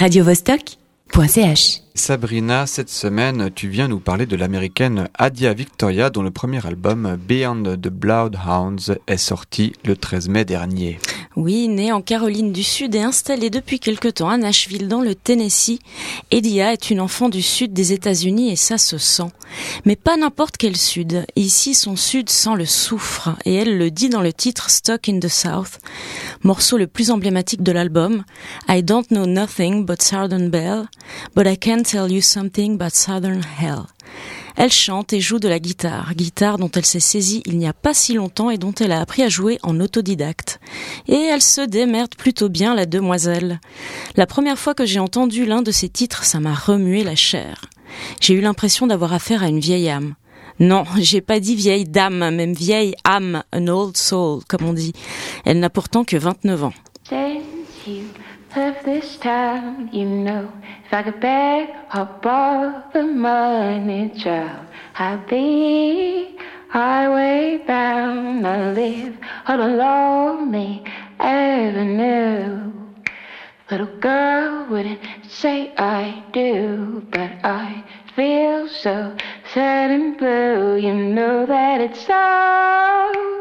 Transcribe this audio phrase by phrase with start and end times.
[0.00, 1.87] radiovostok.ch.
[1.94, 7.16] Sabrina, cette semaine, tu viens nous parler de l'américaine Adia Victoria dont le premier album
[7.16, 10.98] Beyond the Bloodhounds est sorti le 13 mai dernier.
[11.36, 15.14] Oui, née en Caroline du Sud et installée depuis quelque temps à Nashville dans le
[15.14, 15.78] Tennessee,
[16.32, 19.30] Edia est une enfant du sud des États-Unis et ça se sent.
[19.84, 21.24] Mais pas n'importe quel sud.
[21.36, 25.20] Ici, son sud sent le soufre et elle le dit dans le titre Stuck in
[25.20, 25.78] the South,
[26.42, 28.24] morceau le plus emblématique de l'album.
[28.68, 30.86] I don't know nothing but Southern Belle,
[31.36, 33.86] but I can tell you something about Southern Hell.
[34.56, 37.72] Elle chante et joue de la guitare, guitare dont elle s'est saisie il n'y a
[37.72, 40.60] pas si longtemps et dont elle a appris à jouer en autodidacte.
[41.06, 43.58] Et elle se démerde plutôt bien, la demoiselle.
[44.16, 47.62] La première fois que j'ai entendu l'un de ses titres, ça m'a remué la chair.
[48.20, 50.14] J'ai eu l'impression d'avoir affaire à une vieille âme.
[50.60, 54.92] Non, j'ai pas dit vieille dame, même vieille âme, an old soul, comme on dit.
[55.46, 56.74] Elle n'a pourtant que 29 ans.
[58.58, 60.52] Of this town, you know.
[60.84, 66.36] If I could beg or borrow the money, child, I'd be
[66.68, 68.46] highway bound.
[68.46, 70.84] I live on a lonely
[71.18, 72.72] avenue.
[73.70, 77.84] Little girl wouldn't say I do, but I
[78.16, 79.16] feel so
[79.54, 80.76] sad and blue.
[80.76, 83.37] You know that it's all.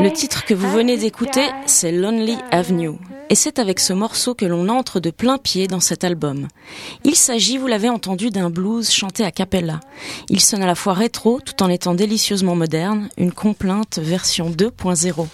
[0.00, 2.92] Le titre que vous venez d'écouter, c'est Lonely Avenue.
[3.28, 6.46] Et c'est avec ce morceau que l'on entre de plein pied dans cet album.
[7.02, 9.80] Il s'agit, vous l'avez entendu, d'un blues chanté à cappella.
[10.28, 15.26] Il sonne à la fois rétro tout en étant délicieusement moderne, une complainte version 2.0.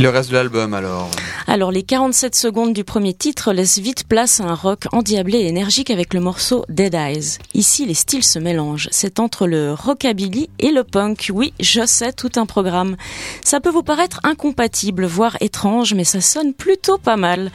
[0.00, 1.10] Le reste de l'album alors
[1.48, 5.48] Alors les 47 secondes du premier titre laissent vite place à un rock endiablé et
[5.48, 7.38] énergique avec le morceau Dead Eyes.
[7.52, 11.32] Ici les styles se mélangent, c'est entre le rockabilly et le punk.
[11.34, 12.96] Oui, je sais, tout un programme.
[13.42, 17.50] Ça peut vous paraître incompatible, voire étrange, mais ça sonne plutôt pas mal.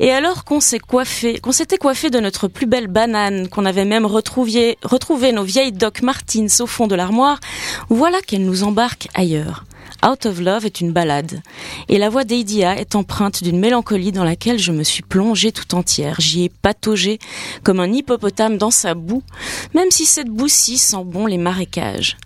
[0.00, 3.84] Et alors qu'on s'est coiffé, qu'on s'était coiffé de notre plus belle banane, qu'on avait
[3.84, 7.40] même retrouvé, retrouvé nos vieilles Doc Martens au fond de l'armoire,
[7.90, 9.64] voilà qu'elle nous embarque ailleurs.
[10.02, 11.42] Out of Love est une ballade.
[11.88, 15.74] Et la voix d'Eidia est empreinte d'une mélancolie dans laquelle je me suis plongée tout
[15.74, 16.16] entière.
[16.18, 17.18] J'y ai pataugé
[17.62, 19.22] comme un hippopotame dans sa boue,
[19.74, 22.16] même si cette boue-ci sent bon les marécages.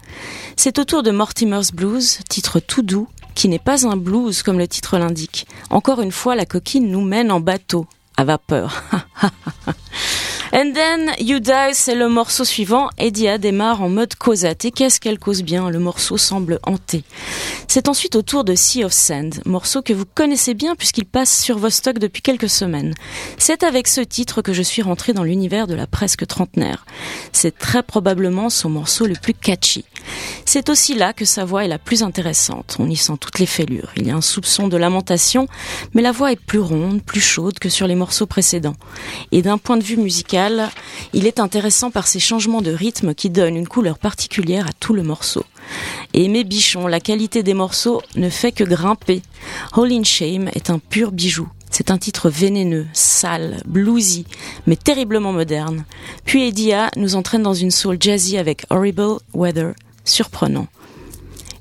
[0.57, 4.67] C'est autour de Mortimer's Blues, titre tout doux, qui n'est pas un blues comme le
[4.67, 5.47] titre l'indique.
[5.71, 7.87] Encore une fois, la coquine nous mène en bateau,
[8.17, 8.83] à vapeur.
[10.53, 12.89] And then You Die, c'est le morceau suivant.
[12.99, 14.65] Edia démarre en mode causette.
[14.65, 15.69] Et qu'est-ce qu'elle cause bien?
[15.69, 17.05] Le morceau semble hanté.
[17.69, 21.43] C'est ensuite au tour de Sea of Sand, morceau que vous connaissez bien puisqu'il passe
[21.43, 22.95] sur vos stocks depuis quelques semaines.
[23.37, 26.87] C'est avec ce titre que je suis rentrée dans l'univers de la presque trentenaire.
[27.33, 29.85] C'est très probablement son morceau le plus catchy.
[30.47, 32.77] C'est aussi là que sa voix est la plus intéressante.
[32.79, 33.91] On y sent toutes les fêlures.
[33.97, 35.47] Il y a un soupçon de lamentation,
[35.93, 38.77] mais la voix est plus ronde, plus chaude que sur les morceaux précédents.
[39.31, 40.38] Et d'un point de vue musical,
[41.13, 44.95] il est intéressant par ses changements de rythme qui donnent une couleur particulière à tout
[44.95, 45.45] le morceau.
[46.15, 49.23] Et mes bichons, la qualité des morceaux ne fait que grimper.
[49.73, 51.49] All in Shame est un pur bijou.
[51.71, 54.25] C'est un titre vénéneux, sale, bluesy,
[54.67, 55.85] mais terriblement moderne.
[56.25, 59.75] Puis Edia nous entraîne dans une soul jazzy avec Horrible Weather,
[60.05, 60.67] surprenant.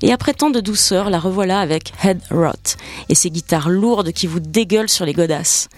[0.02, 2.76] Et après tant de douceur, la revoilà avec Head Rot
[3.10, 5.70] et ses guitares lourdes qui vous dégueulent sur les godasses.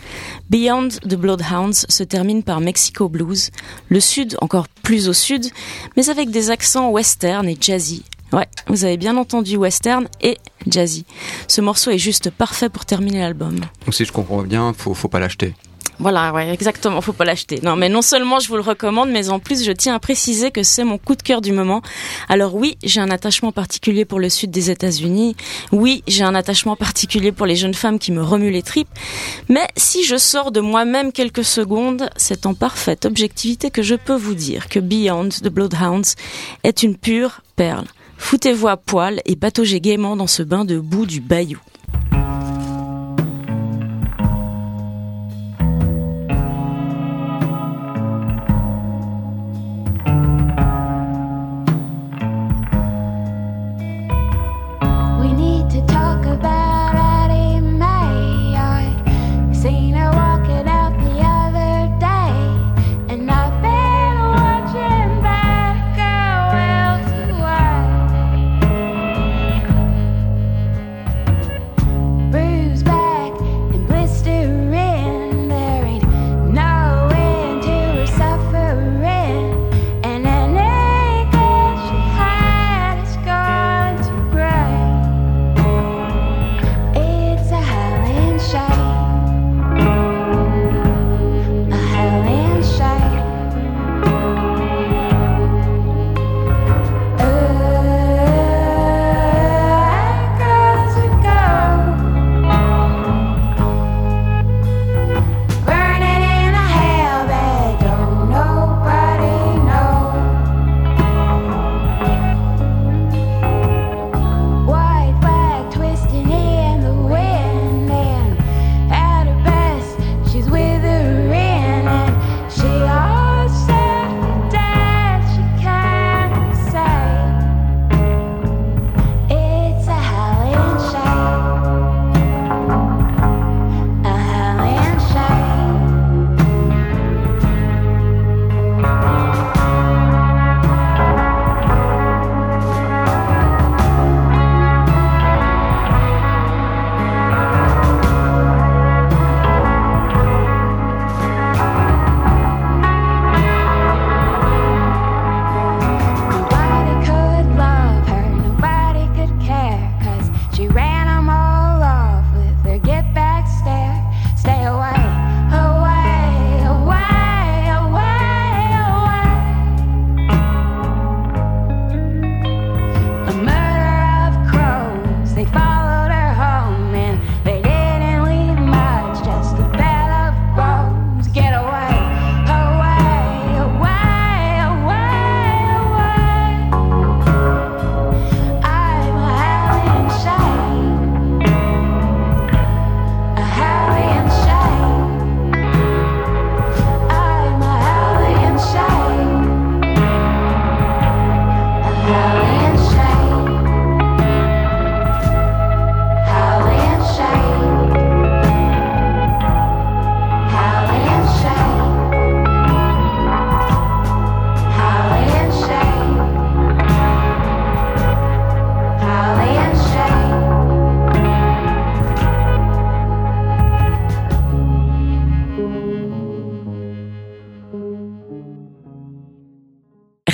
[0.50, 3.52] Beyond the Bloodhounds se termine par Mexico Blues,
[3.90, 5.46] le sud encore plus au sud,
[5.96, 8.04] mais avec des accents western et jazzy.
[8.32, 10.38] Ouais, vous avez bien entendu western et
[10.68, 11.06] jazzy.
[11.48, 13.60] Ce morceau est juste parfait pour terminer l'album.
[13.86, 15.56] Donc si je comprends bien, faut, faut pas l'acheter.
[16.00, 17.60] Voilà, ouais, exactement, faut pas l'acheter.
[17.62, 20.50] Non, mais non seulement je vous le recommande, mais en plus je tiens à préciser
[20.50, 21.82] que c'est mon coup de cœur du moment.
[22.30, 25.36] Alors oui, j'ai un attachement particulier pour le sud des États-Unis.
[25.74, 28.88] Oui, j'ai un attachement particulier pour les jeunes femmes qui me remuent les tripes.
[29.50, 34.16] Mais si je sors de moi-même quelques secondes, c'est en parfaite objectivité que je peux
[34.16, 36.16] vous dire que Beyond the Bloodhounds
[36.64, 37.86] est une pure perle.
[38.18, 41.60] Foutez-vous à poil et pataugez gaiement dans ce bain de boue du bayou.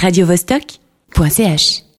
[0.05, 1.84] radiovostok.ch